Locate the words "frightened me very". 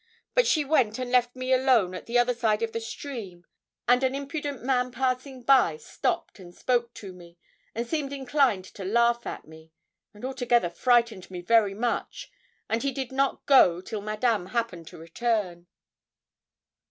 10.71-11.75